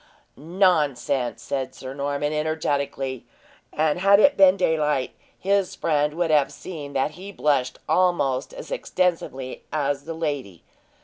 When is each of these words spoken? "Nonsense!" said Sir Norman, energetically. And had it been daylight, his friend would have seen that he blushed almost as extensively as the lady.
"Nonsense!" 0.35 1.43
said 1.43 1.75
Sir 1.75 1.93
Norman, 1.93 2.33
energetically. 2.33 3.23
And 3.71 3.99
had 3.99 4.19
it 4.19 4.35
been 4.35 4.57
daylight, 4.57 5.11
his 5.37 5.75
friend 5.75 6.15
would 6.15 6.31
have 6.31 6.51
seen 6.51 6.93
that 6.93 7.11
he 7.11 7.31
blushed 7.31 7.77
almost 7.87 8.51
as 8.51 8.71
extensively 8.71 9.63
as 9.71 10.05
the 10.05 10.15
lady. 10.15 10.63